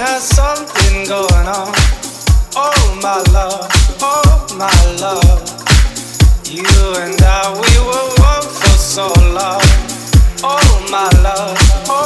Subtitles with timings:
[0.00, 1.68] has something going on.
[2.56, 3.68] Oh, my love,
[4.00, 5.44] oh, my love.
[6.48, 6.64] You
[7.04, 9.60] and I, we were one for so long.
[10.42, 11.52] Oh, my love,
[11.92, 11.99] oh,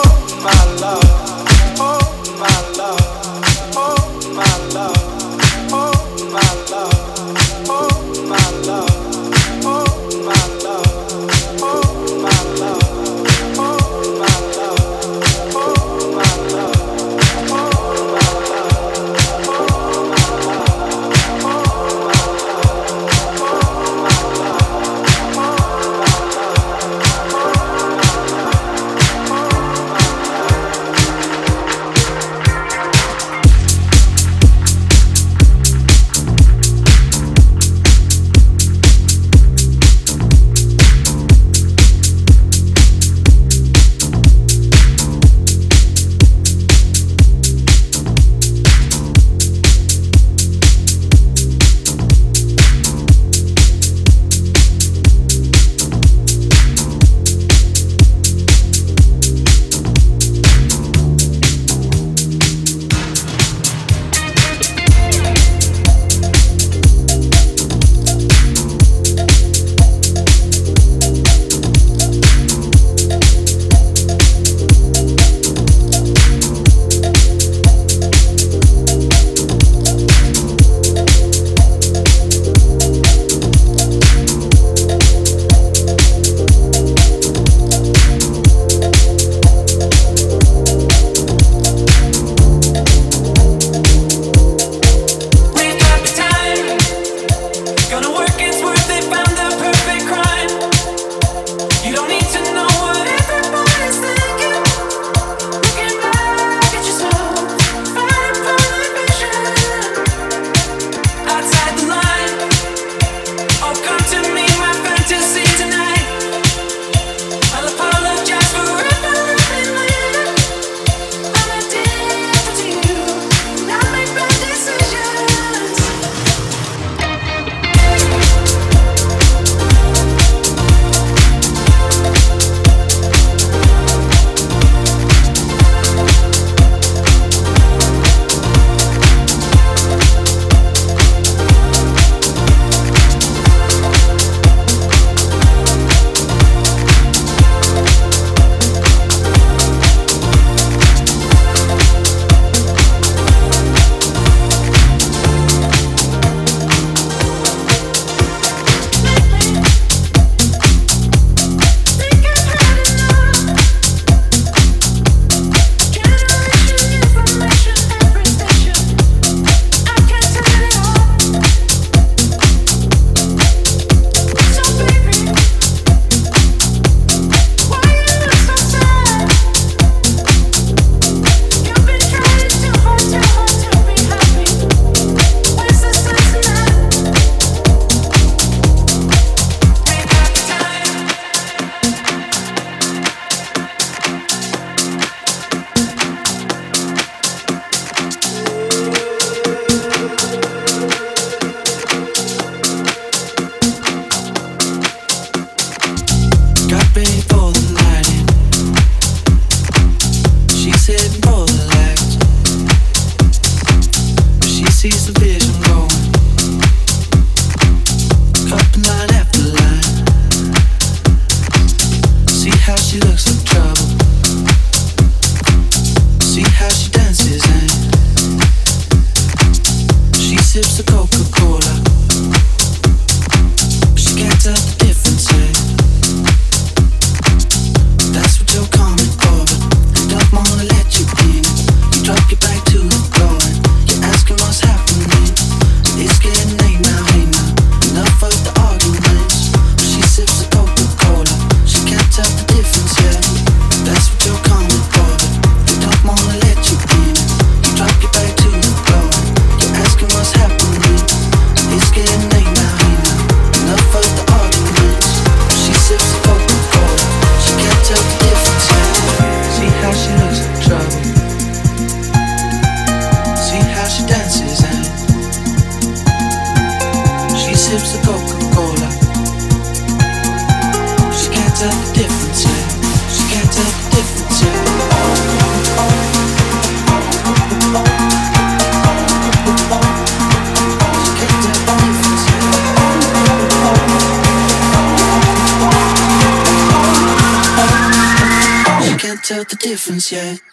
[299.95, 300.44] 新鲜。